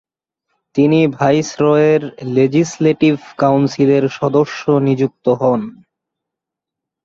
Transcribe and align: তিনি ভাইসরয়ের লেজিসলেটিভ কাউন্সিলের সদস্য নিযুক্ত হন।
তিনি 0.75 0.99
ভাইসরয়ের 1.15 2.01
লেজিসলেটিভ 2.27 3.15
কাউন্সিলের 3.37 4.03
সদস্য 4.09 4.61
নিযুক্ত 4.79 5.25
হন। 5.41 5.61